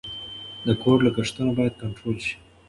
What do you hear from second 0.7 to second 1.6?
کور لګښتونه